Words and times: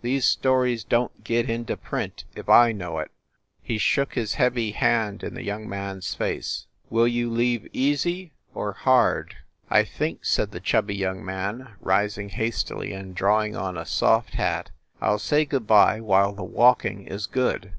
These 0.00 0.24
stories 0.24 0.84
don 0.84 1.08
t 1.10 1.14
get 1.22 1.50
into 1.50 1.76
print 1.76 2.24
if 2.34 2.48
I 2.48 2.72
know 2.72 2.98
it." 2.98 3.10
He 3.60 3.76
shook 3.76 4.14
his 4.14 4.36
heavy 4.36 4.70
hand 4.70 5.22
in 5.22 5.34
the 5.34 5.44
young 5.44 5.68
man 5.68 5.98
s 5.98 6.14
face. 6.14 6.66
"Will 6.88 7.06
you 7.06 7.28
leave 7.28 7.68
easy 7.74 8.32
or 8.54 8.72
hard?" 8.72 9.36
"I 9.70 9.84
think," 9.84 10.24
said 10.24 10.52
the 10.52 10.60
chubby 10.60 10.96
young 10.96 11.22
man, 11.22 11.74
rising 11.82 12.30
hastily 12.30 12.94
and 12.94 13.14
drawing 13.14 13.54
on 13.54 13.76
a 13.76 13.84
soft 13.84 14.36
hat, 14.36 14.70
"I 14.98 15.10
ll 15.10 15.18
say 15.18 15.44
good 15.44 15.66
by 15.66 16.00
while 16.00 16.32
the 16.32 16.42
walking 16.42 17.06
is 17.06 17.26
good. 17.26 17.74